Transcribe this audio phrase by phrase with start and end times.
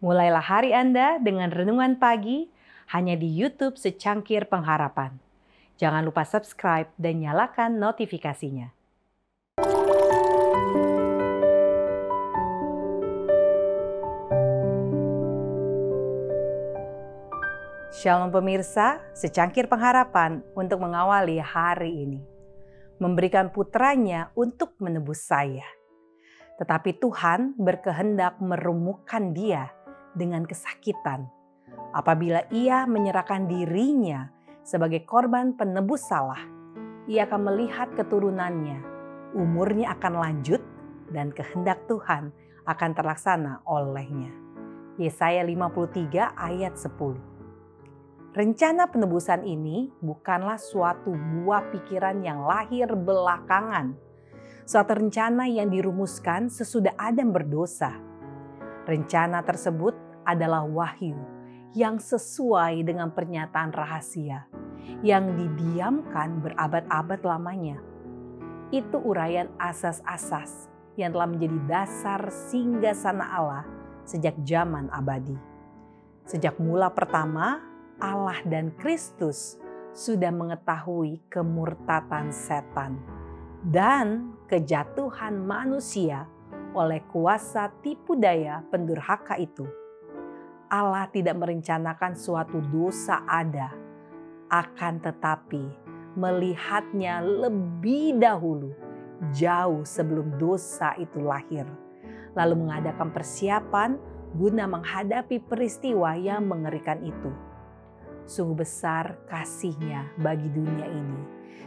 [0.00, 2.48] Mulailah hari Anda dengan renungan pagi
[2.88, 5.20] hanya di YouTube Secangkir Pengharapan.
[5.76, 8.72] Jangan lupa subscribe dan nyalakan notifikasinya.
[17.92, 22.24] Shalom pemirsa, secangkir pengharapan untuk mengawali hari ini.
[22.96, 25.68] Memberikan putranya untuk menebus saya.
[26.56, 29.72] Tetapi Tuhan berkehendak merumuhkan dia
[30.14, 31.30] dengan kesakitan
[31.94, 34.30] apabila ia menyerahkan dirinya
[34.62, 36.40] sebagai korban penebus salah.
[37.10, 38.78] Ia akan melihat keturunannya,
[39.34, 40.62] umurnya akan lanjut
[41.10, 42.30] dan kehendak Tuhan
[42.68, 44.30] akan terlaksana olehnya.
[45.00, 47.30] Yesaya 53 ayat 10.
[48.30, 53.98] Rencana penebusan ini bukanlah suatu buah pikiran yang lahir belakangan.
[54.62, 58.09] Suatu rencana yang dirumuskan sesudah Adam berdosa.
[58.88, 59.92] Rencana tersebut
[60.24, 61.16] adalah wahyu
[61.76, 64.50] yang sesuai dengan pernyataan rahasia
[65.04, 67.78] yang didiamkan berabad-abad lamanya.
[68.74, 73.64] Itu uraian asas-asas yang telah menjadi dasar singgah sana Allah
[74.06, 75.36] sejak zaman abadi.
[76.26, 77.62] Sejak mula pertama,
[77.98, 79.58] Allah dan Kristus
[79.90, 82.98] sudah mengetahui kemurtatan setan
[83.66, 86.30] dan kejatuhan manusia
[86.74, 89.66] oleh kuasa tipu daya pendurhaka itu.
[90.70, 93.74] Allah tidak merencanakan suatu dosa ada,
[94.50, 95.64] akan tetapi
[96.14, 98.70] melihatnya lebih dahulu,
[99.34, 101.66] jauh sebelum dosa itu lahir,
[102.38, 103.98] lalu mengadakan persiapan
[104.38, 107.50] guna menghadapi peristiwa yang mengerikan itu
[108.30, 111.22] Sungguh besar kasihnya bagi dunia ini,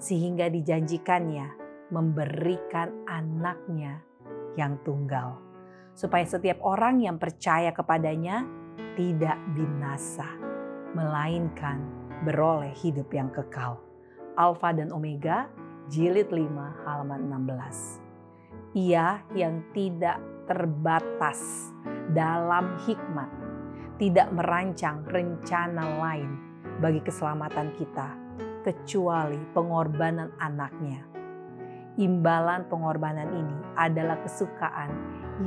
[0.00, 1.52] sehingga dijanjikannya
[1.92, 4.00] memberikan anaknya
[4.56, 5.38] yang tunggal.
[5.96, 8.44] Supaya setiap orang yang percaya kepadanya
[8.96, 10.28] tidak binasa,
[10.92, 11.80] melainkan
[12.24, 13.80] beroleh hidup yang kekal.
[14.36, 15.48] Alfa dan Omega,
[15.88, 18.76] jilid 5 halaman 16.
[18.76, 21.72] Ia yang tidak terbatas
[22.12, 23.30] dalam hikmat,
[23.96, 26.30] tidak merancang rencana lain
[26.84, 28.12] bagi keselamatan kita,
[28.60, 31.15] kecuali pengorbanan anaknya.
[31.96, 34.92] Imbalan pengorbanan ini adalah kesukaan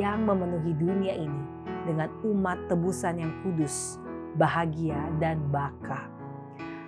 [0.00, 1.44] yang memenuhi dunia ini
[1.84, 4.00] dengan umat tebusan yang kudus,
[4.40, 6.08] bahagia, dan baka.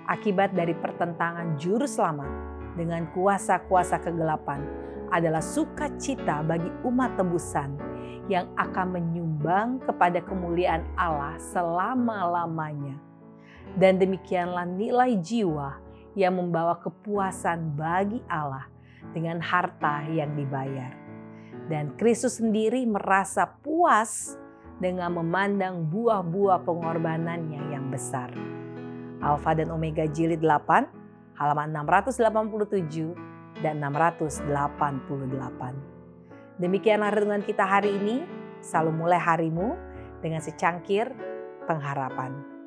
[0.09, 2.33] Akibat dari pertentangan juru selamat
[2.73, 4.65] dengan kuasa-kuasa kegelapan
[5.13, 7.77] adalah sukacita bagi umat tebusan
[8.33, 12.97] yang akan menyumbang kepada kemuliaan Allah selama-lamanya
[13.77, 15.77] dan demikianlah nilai jiwa
[16.17, 18.67] yang membawa kepuasan bagi Allah
[19.13, 20.95] dengan harta yang dibayar.
[21.71, 24.35] Dan Kristus sendiri merasa puas
[24.81, 28.33] dengan memandang buah-buah pengorbanannya yang besar.
[29.21, 34.51] Alfa dan Omega jilid 8 halaman 687 dan 688.
[36.61, 38.25] Demikianlah renungan kita hari ini.
[38.61, 39.73] Selalu mulai harimu
[40.21, 41.09] dengan secangkir
[41.65, 42.60] pengharapan.